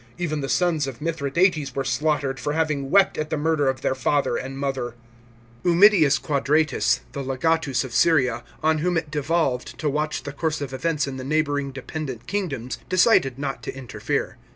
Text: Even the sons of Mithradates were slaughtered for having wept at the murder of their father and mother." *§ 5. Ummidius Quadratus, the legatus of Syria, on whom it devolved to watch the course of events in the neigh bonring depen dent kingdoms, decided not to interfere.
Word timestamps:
Even 0.17 0.41
the 0.41 0.49
sons 0.49 0.87
of 0.87 0.99
Mithradates 0.99 1.75
were 1.75 1.83
slaughtered 1.83 2.39
for 2.39 2.53
having 2.53 2.89
wept 2.89 3.19
at 3.19 3.29
the 3.29 3.37
murder 3.37 3.69
of 3.69 3.81
their 3.81 3.93
father 3.93 4.35
and 4.35 4.57
mother." 4.57 4.81
*§ 4.81 4.85
5. 5.65 5.73
Ummidius 5.73 6.17
Quadratus, 6.19 7.01
the 7.11 7.21
legatus 7.23 7.83
of 7.83 7.93
Syria, 7.93 8.43
on 8.63 8.79
whom 8.79 8.97
it 8.97 9.11
devolved 9.11 9.77
to 9.77 9.87
watch 9.91 10.23
the 10.23 10.33
course 10.33 10.59
of 10.59 10.73
events 10.73 11.05
in 11.05 11.17
the 11.17 11.23
neigh 11.23 11.43
bonring 11.43 11.71
depen 11.71 12.07
dent 12.07 12.25
kingdoms, 12.25 12.79
decided 12.89 13.37
not 13.37 13.61
to 13.61 13.75
interfere. 13.77 14.37